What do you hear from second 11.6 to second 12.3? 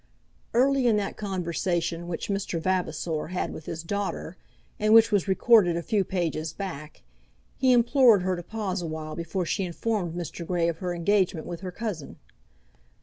her cousin.